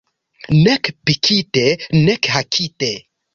[0.63, 1.65] Nek pikite,
[2.05, 2.91] nek hakite.